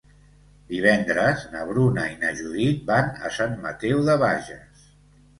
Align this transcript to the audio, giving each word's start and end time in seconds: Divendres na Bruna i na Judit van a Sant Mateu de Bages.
Divendres 0.69 1.43
na 1.55 1.65
Bruna 1.71 2.05
i 2.13 2.15
na 2.23 2.31
Judit 2.39 2.81
van 2.87 3.11
a 3.29 3.31
Sant 3.35 3.53
Mateu 3.67 4.01
de 4.09 4.15
Bages. 4.23 4.89